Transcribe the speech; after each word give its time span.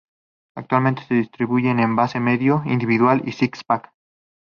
Actualmente, 0.55 1.03
se 1.07 1.13
distribuye 1.13 1.69
en 1.69 1.79
envase 1.79 2.19
medio, 2.19 2.63
individual 2.65 3.21
y 3.27 3.33
six-pack. 3.33 3.93